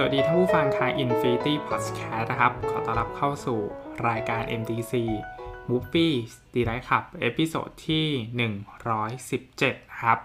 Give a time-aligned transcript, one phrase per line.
[0.00, 3.58] สวัสดีท่านผู้ฟังค่ะ Infinity Podcast นะครับ ขอต้อนรับเข้าสู่
[4.08, 4.94] รายการ MDC
[5.70, 6.16] Movie
[6.54, 8.06] Delight Club episode ที่
[9.18, 10.18] 117 นะครับ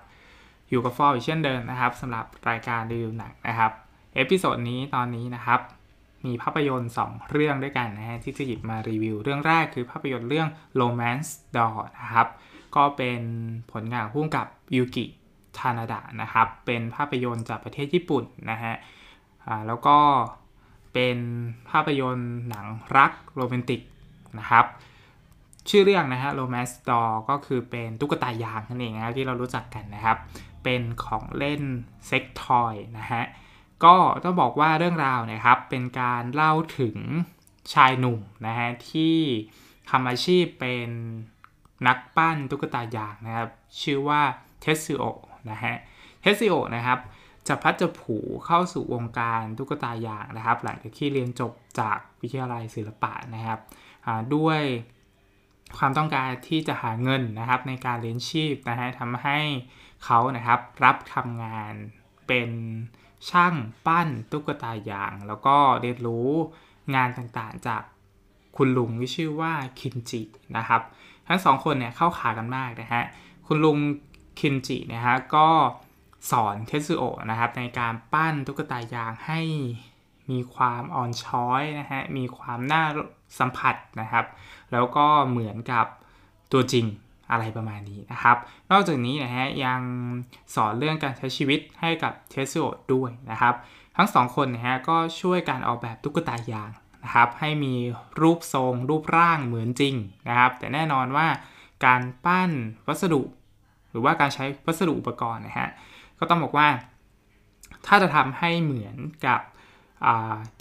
[0.69, 3.71] อยู่กับฟอร์อีกเช่นเดิมนะครับสำหรับรายการรีวิวหนังนะครับ
[4.15, 5.59] episode นี้ตอนนี้นะครับ
[6.25, 10.47] มีภาพยนตร์ 2 เรื่องด้วยกันนะฮะที่จะหยิบมารีวิว เรื่องแรกคือภาพยนตร์เรื่อง
[10.81, 12.27] Romance Doll นะครับ
[12.75, 13.21] ก็เป็น
[13.71, 15.05] ผลงานของผู้กำกับยูกิ
[15.57, 18.75] ทานาดะนะครับ เป็นภาพยนตร์จากประเทศญี่ปุ่นนะฮะ
[19.47, 19.97] อ่าแล้วก็
[20.93, 21.17] เป็น
[21.69, 23.81] ภาพยนตร์หนังรักโรแมนติก
[24.39, 24.65] นะครับ
[25.69, 30.17] ชื่อเรื่องนะฮะ Romance Doll ก็คือเป็นตุ๊กตายางนั่นเองนะครับที่เรารู้จักกันนะครับ
[30.63, 31.63] เป็นของเล่น
[32.07, 33.23] เซ็กทอยนะฮะ
[33.85, 36.97] ก็ต้องบอกว่าเรื่องราวนะครับเป็นการเล่าถึง
[37.73, 39.17] ชายหนุ่มนะฮะที่
[39.89, 40.89] ทำอาชีพเป็น
[41.87, 43.49] นักปั้นตุ๊กตายางนะครับ
[43.81, 44.21] ชื่อว่า
[44.61, 45.03] เทตสึโอะ
[45.51, 45.75] นะฮะ
[46.21, 46.99] เทตสึโอะนะครับ
[47.47, 53.59] จับพลัดจับผลูเข้าสู่วงการตุ๊กตายางนะครับ หลังจากที่เรียนจบจากวิทยาลัยศิลปะนะครับ
[54.35, 54.61] ด้วย
[55.77, 59.39] ความต้องการที่จะหาเงินนะครับในการเลี้ยงชีพนะฮะทำให้
[60.05, 61.73] เขานะครับรับทำงาน
[62.27, 62.49] เป็น
[63.29, 66.29] ช่างปั้นตุ๊กตายาง แล้วก็เรียนรู้
[66.95, 67.83] งานต่างๆจาก
[68.57, 70.21] คุณลุงที่ชื่อว่าคินจิ
[70.57, 70.81] นะครับ
[71.27, 73.03] ทั้งสองคนเนี่ยเข้าขากันมากนะฮะ
[73.47, 73.77] คุณลุง
[74.39, 75.47] คินจินะฮะก็
[76.31, 79.41] สอนเทสึโอนะครับในการปั้นตุ๊กตายางให้
[80.31, 82.83] มีความอ่อนช้อยนะฮะ มีความน่า
[83.39, 84.25] สัมผัสนะครับ
[84.71, 85.85] แล้วก็เหมือนกับ
[86.51, 86.85] ตัวจริง
[87.31, 88.37] อะไรประมาณนี้นะครับ
[88.71, 89.81] นอกจากนี้นะฮะยัง
[90.55, 93.55] สอนเรื่องการใช้ชีวิตให้กับเทสึโอด้วยนะครับ
[93.97, 96.71] ทั้งสองคนนะฮะก็ช่วยการออกแบบตุ๊กตายาง
[97.03, 97.73] นะครับ ให้มี
[98.21, 99.95] รูปทรงรูปร่างเหมือนจริง
[100.27, 101.27] นะครับ แต่แน่นอนว่า
[101.85, 102.51] การปั้น
[102.87, 103.21] วัสดุ
[103.89, 105.69] หรือว่าการใช้วัสดุอุปกรณ์นะฮะ
[106.23, 106.67] ก็ต้องบอกว่า
[107.87, 109.41] ถ้าจะทำให้เหมือนกับ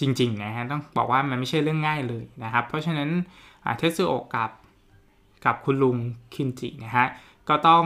[0.00, 3.10] จริงๆนะฮะต้องบอกว่ามันไม่ใช่เรื่องง่ายเลยนะครับ เพราะฉะนั้น
[3.78, 4.50] เทสึโอะกับ
[5.44, 5.96] กับคุณลุง
[6.34, 7.06] คินจินะฮะ
[7.48, 7.84] ก็ต้อง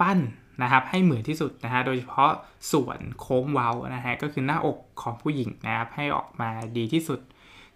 [0.00, 0.18] ปั้น
[0.62, 2.30] นะครับให้เหมือนที่สุดนะฮะโดยเฉพาะ
[2.72, 7.20] ส่วนโค้งเว้านะฮะก็คือหน้าอกของผู้หญิงนะครับให้ออกมาดีที่สุด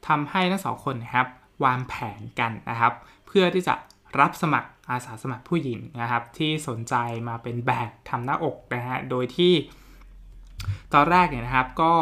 [0.09, 1.29] ทำให้ทั้งสองคนนะครับ
[1.65, 2.93] วางแผนกันนะครับ
[3.27, 3.75] เพื่อที่จะ
[4.21, 6.95] รับสมัครอาสาสมัครผู้หญิงนะครับ ที่สนใจ
[7.29, 9.53] มาเป็นแบบทำหน้าอกนะฮะโดยที่
[10.95, 11.93] ตอนแรกเนี่ยนะครับก็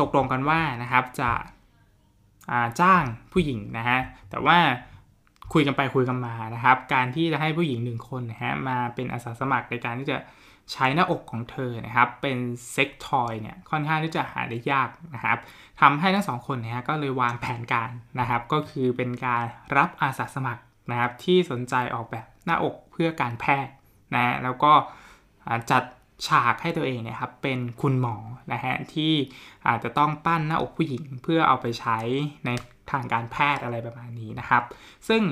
[0.00, 1.32] ตกลงกันว่านะครับจะ
[2.80, 3.98] จ้างผู้หญิงนะฮะ
[4.30, 4.58] แต่ว่า
[5.52, 10.16] คุยกันไปคุยกันมานะครับ การที่จะให้ผู้หญิงหนึ่งคนนะฮะมาเป็นอาสาสมัครในการที่จะ
[10.72, 12.38] ใช้หน้าอกของเธอนะครับ เป็น
[12.72, 15.38] เซ็กทอยเนี่ยค่อนข้างที่จะหาได้ยากนะครับ
[15.80, 17.90] ทำให้ทั้งสองคนนะฮะก็เลยวางแผนการ
[18.20, 19.44] นะครับ ก็คือเป็นการ
[19.76, 23.72] รับอาสาสมัคร นะครับที่สนใจออกแบบหน้าอกเพื่อการแพทย์
[24.14, 24.72] นะแล้วก็
[25.70, 25.82] จัด
[26.28, 28.16] ฉากให้ตัวเองนะครับเป็นคุณหมอ
[28.52, 29.12] นะฮะที่
[29.68, 31.98] อาจจะต้องปั้นหน้าอกผู้หญิงเพื่อเอาไปใช้
[32.44, 32.50] ใน
[32.90, 34.62] ทางการแพทย์อะไรประมาณนี้นะครับ
[35.08, 35.22] ซึ่ง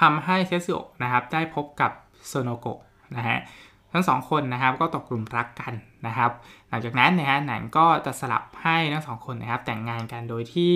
[0.00, 1.92] ทำให้เซซิโอนะครับได้พบกับ
[2.26, 2.80] โซโนโกะ
[3.16, 3.38] นะฮะ
[3.92, 5.74] ทั้งสองคนนะครับก็ตกกลุ่มรักกัน
[6.06, 6.30] นะครับ
[6.68, 10.72] หลังจากนั้นนะฮะหนังก็จะสลับให้ทั้งสองคนนะครับแต่งงานกันโดยที่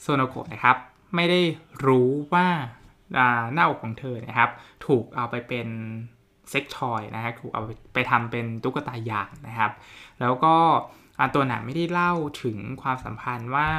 [0.00, 0.76] โซโนโกะนะครับ
[1.14, 1.40] ไม่ได้
[1.86, 2.48] รู้ว่า
[3.54, 4.50] หน้าอกของเธอนะครับ
[4.86, 5.68] ถูกเอาไปเป็น
[6.50, 7.62] เซ็กทอยนะครับถูกเอา
[7.94, 9.72] ไปทำเป็นตุ๊กตายางนะครับ
[10.20, 10.54] แล้วก็
[11.34, 12.12] ตัวหนังไม่ได้เล่า
[12.42, 13.70] ถึงความสัมพันธ์ว่า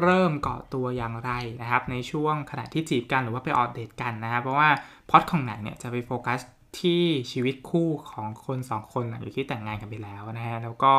[0.00, 1.30] เริ่มเกาะตัวอย่างไร
[1.62, 4.68] นะครับ ในช่วงขณะที่จีบกันหรือว่าไปออดเดทกันนะครับ เพราะว่า
[5.10, 6.40] พอดของหนังเนี่ยจะไปโฟกัส
[6.80, 10.92] ที่ชีวิตคู่ของคน 2 คนหลังจากที่แต่งงานกันไปแล้วนะฮะแล้วก็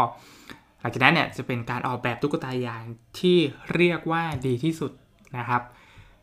[0.79, 2.83] หลังจากนั้นเนี่ยจะเป็นการออกแบบตุ๊กตายาง
[3.19, 3.37] ที่
[3.73, 4.91] เรียกว่าดีที่สุด
[5.37, 5.61] นะครับ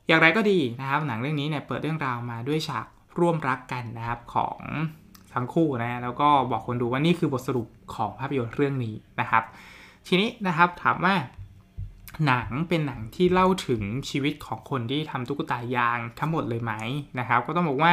[0.06, 2.86] อย่างไรก็ดีนะครับหนังเรื่องนี้เนี่ยเปิดเรื่องราวมาด้วยฉาก
[3.18, 4.60] ร่วมรักกันนะครับของ
[5.34, 9.42] ทั้งคู่นะแล้วก็บอกคนดูว่านี่คือบทสรุปของภาพยนตร์เรื่องนี้นะครับ
[10.06, 11.14] ทีนี้นะครับถามว่า
[12.26, 16.72] หนังเป็นหนังที่เล่าถึงชีวิตของคนที่ทำตุ๊กตายางทั้งหมดเลยไหม
[17.18, 17.92] นะครับ ก็ต้องบอกว่า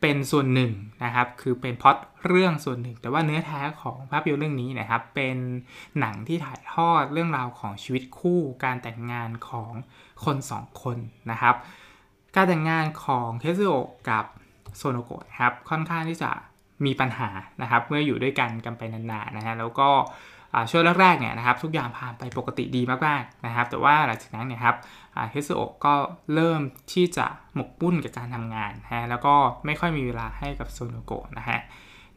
[0.00, 0.72] เป็นส่วนหนึ่ง
[1.04, 5.36] นะครับ คือเป็นพอดเรื่องส่วนหนึ่ง แต่ว่าเนื้อแท้ของภาพยนตร์เรื่องนี้นะครับ เป็น
[6.00, 9.72] หนังที่ถ่ายทอดเรื่องราวของชีวิตคู่การแต่งงานของ
[10.24, 10.98] คนสองคน
[11.30, 11.54] นะครับ
[12.36, 13.72] การแต่งงานของเทตสึโอะ
[14.10, 14.24] กับ
[14.76, 16.30] โซโนโกะครับค่อนข้างที่จะ
[16.84, 17.30] มีปัญหา
[17.62, 19.88] นะครับ เมื่ออยู่ด้วยกันกันไปนานๆนะฮะแล้วก็
[20.70, 24.76] ช่วงแรกๆเนี่ยนะครับทุกอย่างผ่านไปปกติดีมากๆนะครับ แต่ว่าหลังจากนั้นเนี่ยครับ
[25.30, 25.94] เทตสึโอะก็
[26.34, 26.60] เริ่ม
[26.92, 29.34] ที่จะหมกมุ่นกับการทำงานนะฮะแล้วก็
[29.66, 31.58] ไม่ค่อยมีเวลาให้กับโซโนโกะนะฮะ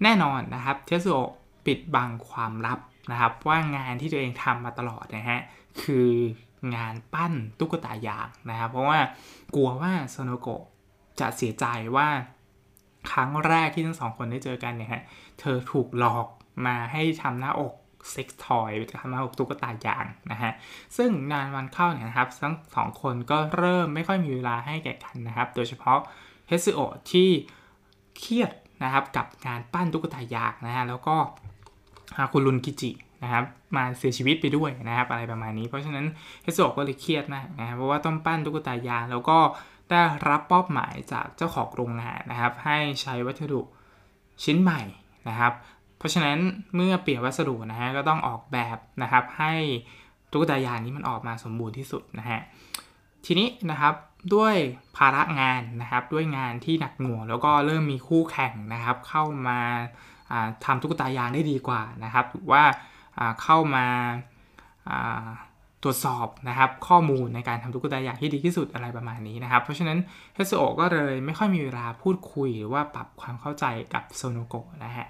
[0.03, 1.17] แน่นอนนะครับเทตสึโอะ
[1.65, 2.79] ปิดบังความลับ
[3.11, 5.39] นะครับ ว่างานที่ตัวเองทำมาตลอดนะฮะ
[5.81, 6.09] คือ
[6.75, 8.99] งานปั้นตุ๊กตายางนะครับ เพราะว่า
[9.55, 10.63] กลัวว่าโซโนโกะ
[11.19, 11.65] จะเสียใจ
[11.95, 12.07] ว่า
[13.11, 15.01] ครั้งแรกที่ทั้งสองคนได้เจอกันเนี่ยฮะ
[15.39, 16.27] เธอถูกหลอก
[16.65, 17.73] มาให้ทำหน้าอก
[18.11, 18.69] sex toy
[19.01, 20.51] ทำมาพวกตุ๊กตายางนะฮะ
[20.97, 25.99] ซึ่งนานวันเข้าเนี่ยนะครับ ทั้งสองคนก็เริ่มไม่ค่อยมีเวลาให้แก่กันนะครับ โดยเฉพาะ
[26.47, 26.79] เทตสึโอะ
[27.11, 27.29] ที่
[28.17, 28.51] เครียด
[28.83, 31.15] นะครับกับงานปั้นตุ๊กตายางนะฮะ แล้วก็
[32.31, 32.91] คุณลุนกิจิ
[33.23, 33.43] นะครับ
[33.75, 36.05] มาเสียชีวิตไปด้วยนะครับ อะไรประมาณนี้ เพราะฉะนั้น
[36.43, 39.39] เฮโซก็เลยเครียดมากนะครับเพราะว่าต้องปั้นตุ๊กตายางแล้วก็
[39.89, 43.61] ได้รับมอบหมายจากเจ้าของโรงงานนะครับ ให้ใช้วัสดุ
[44.43, 44.81] ชิ้นใหม่
[45.29, 45.53] นะครับ
[46.03, 46.37] ราะฉะนั้น
[46.75, 49.53] เมื่อเปลี่ยนวัสดุนะฮะก็ต้องออกแบบนะครับให้
[50.31, 52.39] ตุ๊กตายางนี้มันออกมาสมบูรณ์ที่สุดนะฮะ
[53.25, 53.93] ทีนี้นะครับ
[54.35, 54.55] ด้วย
[54.97, 59.59] ภาระงานนะครับด้วยงานที่หนักหน่วงแล้วก็เริ่มมีคู่แข่งนะครับ เข้ามา
[60.65, 62.63] ทำตุ๊กตายางได้ดีกว่านะครับหรือว่า
[63.43, 63.85] เข้ามา
[65.83, 69.97] ตรวจสอบนะครับข้อมูลในการทำตุ๊กตาอย่างที่ดีที่สุดอะไรประมาณนี้นะครับ เพราะฉะนั้น
[70.35, 75.07] เฮสโอก็เลยไม่ค่อยมีเวลาพูดคุยหรือว่าปรับความเข้าใจกับโซโนโกะนะฮะ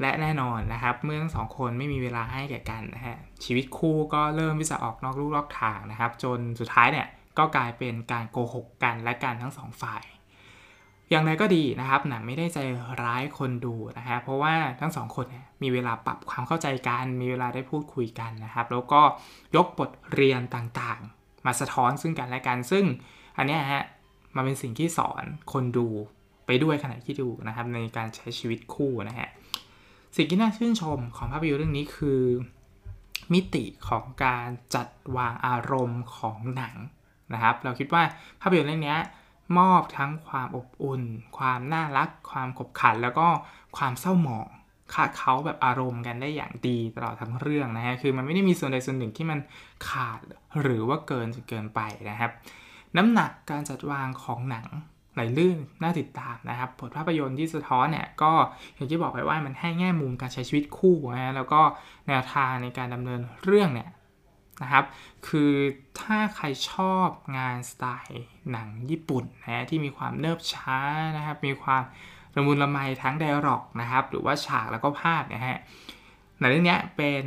[0.00, 7.06] และแน่นอนนะครับ เมื่อทั้งสองคนไม่มีเวลาให้แก่กันนะฮะชีวิตคู่ก็เริ่มที่จะออกนอกลูกลอกทางนะครับ จนสุดท้ายเนี่ย
[7.38, 10.04] ก็กลายเป็นการโกหกกันและกันทั้งสองฝ่าย
[11.10, 12.58] อย่างไรก็ดีนะครับหนังไม่ได้ใจ
[13.02, 15.26] ร้ายคนดูนะฮะเพราะว่าทั้งสองคน
[15.62, 19.00] มีเวลาปรับความเข้าใจกัน มีเวลาได้พูดคุยกันนะครับ แล้วก็
[19.56, 22.84] ยกบทเรียนต่างๆ มาสะท้อนซึ่งกันและกันซึ่ง
[23.36, 23.84] อันนี้ฮะ
[24.36, 25.88] มาเป็นสิ่งที่สอนคนดู
[26.46, 29.28] ไปด้วยขณะที่ดูนะครับในการใช้ชีวิตคู่นะฮะ
[30.16, 32.22] สิ่งที่น่าชื่นชมของภาพยนตร์เรื่องนี้คือ
[33.32, 36.74] มิติของการจัดวางอารมณ์ของหนัง
[37.32, 38.02] นะครับ เราคิดว่า
[38.40, 38.96] ภาพยนตร์เรื่องนี้
[39.58, 41.02] มอบทั้งความอบอุ่น
[41.38, 43.28] ความน่ารัก ความขบขัน แล้วก็
[43.76, 44.48] ความเศร้าหมอง
[44.94, 49.38] คาเขาแบบอารมณ์กันได้อย่างดีตลอดทั้งเรื่องนะฮะ คือมันไม่ได้มีส่วนใดส่วนหนึ่งที่มัน
[49.88, 50.20] ขาด
[50.60, 51.80] หรือว่าเกินจนเกินไป
[52.10, 52.30] นะครับ
[52.96, 54.66] น้ำหนักการจัดวางของหนัง
[55.14, 58.32] ไหลลื่นน่าติดตามนะครับบทภาพยนตร์ที่สะท้อนเนี่ยก็
[58.74, 61.60] อย่างที่บอกไปว่ามันให้แง่มุมการใช้ชีวิตคู่นะแล้วก็
[62.08, 63.90] แนวทางในการดำเนินเรื่องเนี่ย
[64.62, 64.84] นะครับ
[65.28, 65.52] คือ
[66.00, 67.08] ถ้าใครชอบ
[67.38, 70.78] งานสไตล์หนังญี่ปุ่นนะที่มีความเนิบช้า
[71.16, 71.82] นะครับมีความ
[72.36, 75.58] ระมุนละไมทั้งไดอะล็อกนะครับหรือว่าฉากแล้วก็ภาพนะฮะ
[76.38, 77.24] หนังเรื่องนี้เป็น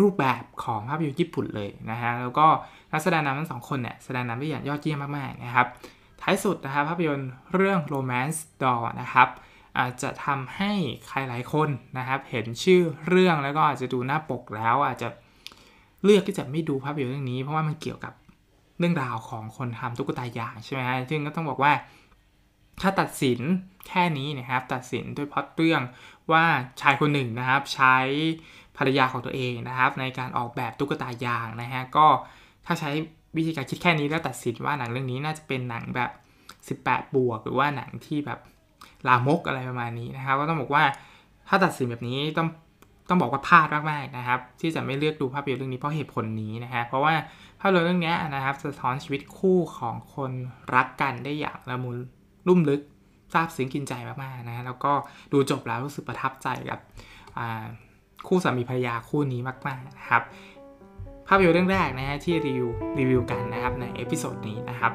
[0.00, 2.46] รูปแบบของภาพยนตร์ญี่ปุ่นเลยนะฮะแล้วก็
[2.92, 9.28] นักแสดงนำทั้งสองคนเนี่ยแสดงนำได้อย่างยอดเยี่ยมมากๆนะครับายสุดนะครับภาพยนตร์เรื่อง Romance Doll นะครับ
[9.78, 10.72] อาจจะทำให้
[11.08, 11.68] ใครหลายคน
[11.98, 15.08] นะครับเห็นชื่อเรื่องแล้วก็อาจจะดูหน้าปกแล้ว อาจจะ
[16.04, 18.12] เลือกที่จะไม่ดูภาพยนตร์เรื่องนี้ เพราะว่ามันเกี่ยวกับ
[18.78, 21.72] เรื่องราวของคนทำตุ๊กตายางใช่ไหมฮะซึ่งก็ต้องบอกว่า
[22.80, 23.40] ถ้าตัดสิน
[23.86, 25.82] แค่นี้นะครับตัดสินด้วยพอดเรื่อง
[26.32, 26.44] ว่า
[26.80, 27.96] ชายคนหนึ่งนะครับใช้
[28.76, 32.06] ภรรยาของตัวเองนะครับ ในการออกแบบตุ๊กตายางนะฮะก็
[32.66, 32.90] ถ้าใช้
[33.36, 36.10] วิธีการคิดแค่นี้แล้วตัดสินว่าหนังเรื่องนี้น่าจะเป็นหนังแบบ
[36.82, 38.40] 18 บวก หรือว่าหนังที่แบบ
[39.08, 40.84] ลามกอะไรประมาณนี้นะครับ ก็ต้องบอกว่า
[41.48, 42.48] ถ้าตัดสินแบบนี้ต้อง
[43.08, 47.12] ต้องบอกว่าพลาดมากๆนะครับ ที่จะไม่เลือกดูภาพยนตร์เรื่องนี้เพราะเหตุผลนี้นะฮะเพราะว่า
[47.60, 50.32] ภาพยนตร์เรื่องนี้นะครับสะท้อนชีวิตคู่ของคน
[50.74, 51.96] รักกันได้อย่างละมุน
[52.48, 52.80] ลุ่มลึก
[53.32, 54.92] ซาบซึ้งกินใจมากๆนะแล้วก็
[55.32, 56.80] ดูจบแล้วรู้สึกประทับใจกับ
[58.26, 60.22] คู่สามีภรรยาคู่นี้มากๆนะครับ
[61.32, 62.68] ภาพยนตร์เรื่องแรกนะฮะที่รีวิว
[62.98, 64.92] รีวิวกันนะครับใน episode นี้นะครับ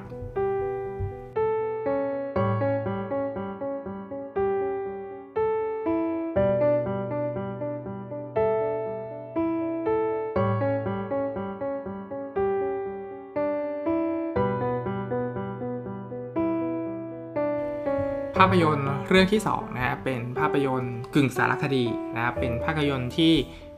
[18.37, 23.33] ภาพยนตร์เรื่องที่2นะฮะเป็นภาพยนตร์กึ่งสารคดีนะครับเป็นภาพยนตร์ที่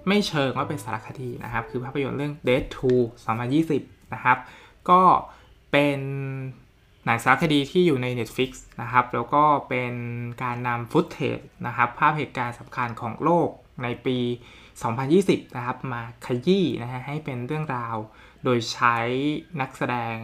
[0.07, 2.91] ไม่เชิงว่าเป็นสารคดีนะครับ คือภาพยนตร์เรื่อง Dead to
[3.53, 4.37] 2020 นะครับ
[4.89, 5.01] ก็
[5.71, 5.99] เป็น
[7.05, 9.93] หนังสารคดีที่อยู่ใน Netflix นะครับ แล้วก็เป็น
[10.43, 13.49] การนำฟุตเทจนะครับ ภาพเหตุการณ์สำคัญของโลก
[13.83, 14.17] ในปี
[14.87, 17.95] 2020 นะครับ มาขยี้นะฮะให้เป็นเรื่องราว
[18.43, 18.97] โดยใช้
[19.61, 20.15] นักแสดง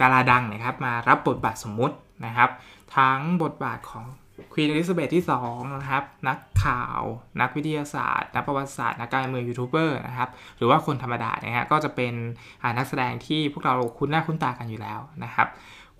[0.00, 1.96] ดาราดังนะครับ มารับบทบาทสมมุติ
[2.26, 2.50] นะครับ
[2.96, 4.04] ทั้งบทบาทของ
[4.52, 7.00] Queen Elizabeth ที่2นะครับนักข่าว
[7.40, 10.28] นักวิทยาศาสตร์ นักประวัติศาสตร์ นักการเมืองยูทูบเบอร์นะครับ
[10.58, 12.14] หรือว่าคนธรรมดานะฮะก็จะเป็น
[12.78, 15.48] นักแสดงที่พวกเราคุ้นหน้าคุ้นตากันอยู่แล้วนะครับ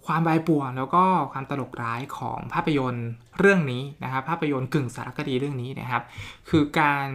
[0.07, 6.03] ความปั่นป่วนแล้วก็ความตลกร้ายของภาพยนตร์เรื่องนี้นะครับภาพยนตร์กึ่งสารคดีเรื่องนี้นะครับ
[6.49, 7.09] คือการ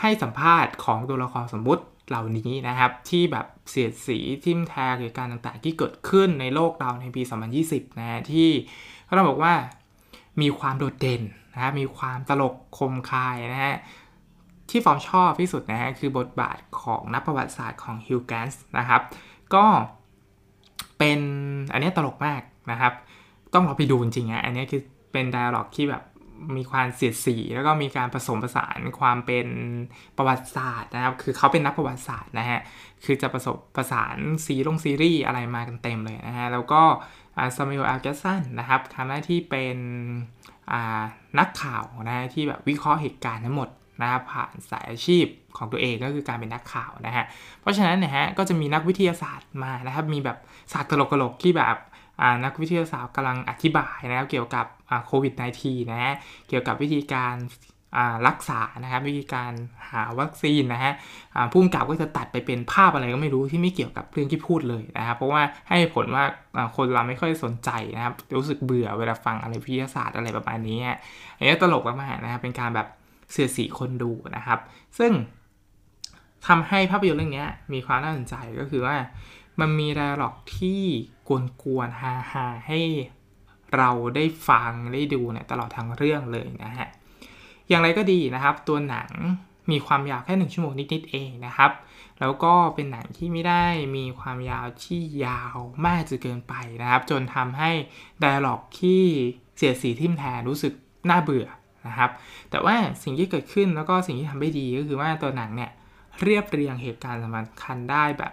[0.00, 7.22] ให้สัมภาษณ์ของตัวละครสมมุติเหล่านี้นะครับ ที่แบบเสียดสีทิมแทงเหตุการณ์ต่างๆ ที่เกิดขึ้นในโลกเราในปี
[7.60, 8.48] 2020 นะที่
[9.14, 9.54] เราบอกว่า
[10.40, 11.22] มีความโดดเด่น
[11.54, 13.76] นะมีความตลกคมคายนะฮะ
[14.70, 19.02] ที่ฟอร์มชอบที่สุดนะฮะคือบทบาทของนักประวัติศาสตร์ของฮิวแกนส์นะครับ
[19.54, 19.64] ก็
[20.98, 21.20] เป็น
[21.72, 22.92] อันนี้ตลกมากนะครับ
[23.54, 26.02] ต้องเราไปดูจริงๆอะอันนี้คือเป็น dialogue ที่แบบ
[26.56, 29.46] มีความเสียดสี แล้วก็มีการผสมผสานความเป็น
[30.16, 32.60] ประวัติศาสตร์นะครับ คือเขาเป็นนักประวัติศาสตร์นะฮะ
[33.04, 36.82] คือจะผสมผสานซีลงซีรีส์อะไรมากันเต็มเลยนะฮะ แล้วก็
[37.56, 38.00] Samuel L.
[38.02, 39.76] Jackson นะครับทำหน้าที่เป็น
[41.38, 43.68] นักข่าวนะที่แบบวิเคราะห์เหตุการณ์ทั้งหมด
[44.02, 47.24] นะครับผ่านสายอาชีพของตัวเองก็คือการเป็นนักข่าวนะฮะ
[47.60, 50.38] เพราะฉะนั้นนะฮะก็จะมีนักวิทยาศาสตร์มานะครับ มีแบบ
[50.72, 51.76] ศาสตร์ตลกๆที่แบบ
[52.44, 54.66] นักวิทยาศาสตร์กำลังอธิบายนะครับเกี่ยวกับ
[55.06, 56.14] โควิด -19 นะฮะ
[56.48, 57.34] เกี่ยวกับวิธีการ
[58.28, 59.52] รักษานะครับวิธีการ
[59.90, 60.92] หาวัคซีนนะฮะ
[61.50, 66.24] ผู้กำกับก็จะตัดไปเป็นภาพอะไรก็ไม่รู้ที่ไม่เกี่ยวกับเรื่องที่พูดเลยนะครับ เพราะว่าให้ผลว่า
[66.76, 70.78] คนเราไม่ค่อยสนใจนะครับ รู้สึกเบื่อเวลาฟังอะไรวิทยาศาสตร์อะไรประมาณนี้
[71.36, 72.88] อันนี้ตลกมากๆนะครับเป็นการแบบ
[73.32, 74.58] เสียสีคนดูนะครับ
[74.98, 75.12] ซึ่ง
[76.46, 78.96] ทำให้ภาพยนตร์เรื่องนี้มีความน่าสนใจก็คือว่า
[79.60, 80.82] มันมีไดอะล็อกที่
[81.62, 82.80] กวนๆฮาๆให้
[83.76, 86.88] เราได้ฟังได้ดูเนี่ยตลอดทั้งเรื่องเลยนะฮะ
[87.68, 89.10] อย่างไรก็ดีนะครับ ตัวหนัง
[89.70, 91.70] มีความยาวแค่หนึ่งชั่วโมงนิดๆเองนะครับ
[92.20, 93.66] แล้วก็เป็นหนังที่ไม่ได้
[93.96, 95.56] มีความยาวที่ยาว
[95.86, 97.70] มากจนเกินไปนะครับ จนทำให้
[98.20, 99.02] ไดอะล็อกที่
[99.56, 100.72] เสียสีทิมแทนรู้สึก
[101.10, 101.46] น่าเบื่อ
[101.86, 102.10] นะครับ
[102.50, 105.70] แต่ว่าสิ่งที่เกิดขึ้นแล้วก็สิ่งที่ทำได้ดีก็คือว่าตัวหนังเนี่ย
[106.22, 108.32] เรียบเรียงเหตุการณ์สำคัญได้แบบ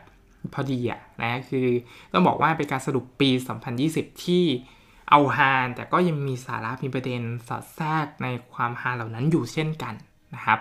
[0.54, 1.68] พอดีอะนะคือ
[2.14, 3.30] ต้องบอกว่าเป็นการสรุปปี
[3.76, 4.44] 2020 ที่
[5.10, 9.94] เอาฮาแต่ก็ยังมีสาระมีประเด็นสอดแทรกในความฮาเหล่านั้นอยู่เช่นกัน
[10.36, 10.60] นะครับ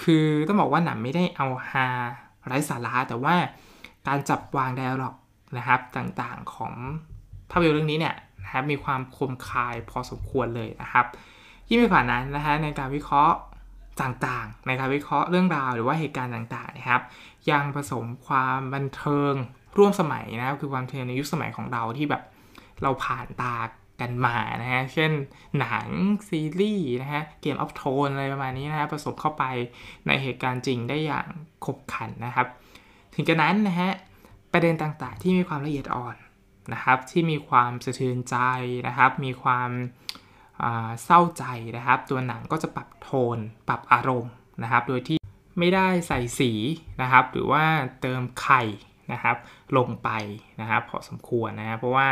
[0.00, 1.86] คือต้องบอกว่าหนังไม่ได้เอาฮา
[2.46, 3.36] ไร้สาระแต่ว่า
[4.06, 5.16] การจับวางไดอะล็อก
[5.56, 6.72] นะครับต่างๆของ
[7.50, 8.14] ภาพยนตร์เรื่องนี้เนี่ย
[8.44, 11.06] นะครับมีความคมคายพอสมควรเลยนะครับ
[11.68, 13.36] ยิ่งไปกว่านั้นนะฮะในการวิเคราะห์
[14.02, 17.02] ต่างๆในการวิเคราะห์เรื่องราวหรือว่าเหตุการณ์ต่างๆนะครับ
[17.50, 19.34] ยังผสมความบันเทิง
[19.78, 22.22] ร่วมสมัยนะครับคือความเทิงในยุคสมัยของเราที่แบบ
[22.82, 23.56] เราผ่านตา
[24.00, 25.10] กันมานะฮะ เช่น
[25.58, 25.86] หนัง
[26.28, 29.44] ซีรีส์นะฮะ เกมออฟโทนอะไรประมาณนี้นะฮะผสมเข้าไป
[30.06, 31.28] ในเหตุการณ์จริงได้อย่าง
[31.64, 32.46] ครบขันนะครับ
[33.14, 33.90] ถึงกระนั้นนะฮะ
[34.52, 36.16] ประเด็นต่างๆ ที่มีความละเอียดอ่อน
[36.72, 38.36] นะครับ ที่มีความสะเทือนใจ
[38.86, 39.70] นะครับ มีความ
[41.04, 41.44] เศร้าใจ
[41.76, 44.32] นะครับ ตัวหนังก็จะปรับโทน ปรับอารมณ์
[44.62, 45.18] นะครับ โดยที่
[45.58, 46.52] ไม่ได้ใส่สี
[47.02, 47.64] นะครับ หรือว่า
[48.00, 48.62] เติมไข่
[49.12, 49.36] นะครับ
[49.76, 50.10] ลงไป
[50.60, 52.08] นะครับพอสมควรนะเพราะว่า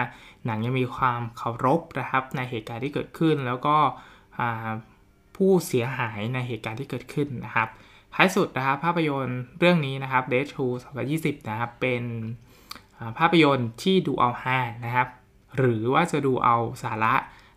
[0.46, 3.76] หนังยังมีความเคารพนะครับในเหตุการณ์ที่เกิดขึ้น แล้วก็
[5.37, 7.68] ผู้เสียหายในเหตุการณ์ที่เกิดขึ้นนะครับ
[8.14, 10.64] ท้ายสุดนะครับภาพยนตร์เรื่องนี้นะครับ Dead to
[11.08, 12.02] 2020 นะครับเป็น
[13.18, 15.08] ภาพยนตร์ที่ดูเอาฮานะครับ
[15.56, 17.14] หรือว่าจะดูเอาสาระ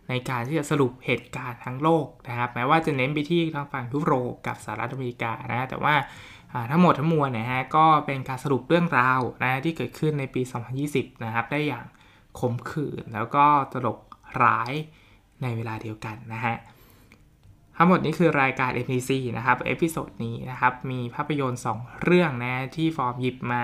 [0.08, 5.94] ในการที่จะสรุปเหตุการณ์ทั้งโลกนะครับ แม้ว่าจะเน้นไปที่ทางฝั่งยุโรปกับสหรัฐอเมริกานะแต่ว่า
[6.70, 10.42] ทั้งหมดทั้งมวลนะฮะก็เป็นการสรุปเรื่องราวนะที่เกิดขึ้นในปี
[10.82, 11.84] 2020 นะครับ ได้อย่าง
[12.38, 13.98] คมขื่นแล้วก็ตลก
[14.42, 14.72] ร้าย
[15.42, 16.56] ในเวลาเดียวกันนะฮะ
[17.76, 23.62] ทั้งหมดนี้คือรายการ MDC นะครับ episode นี้นะครับ มีภาพยนตร์ 2 เรื่องนะที่ฟอร์มหยิบมา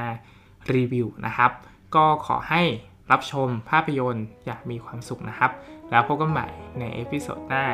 [0.75, 1.53] รีวิวนะครับ
[1.95, 2.63] ก็ขอให้
[3.11, 5.51] รับชมภาพยนตร์อย่างมีความสุขนะครับ
[5.93, 7.65] แล้วพบกันใหม่ใน episode หน้า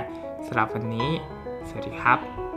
[0.46, 1.08] สำหรับวันนี้
[1.68, 2.47] สวัสดีครับ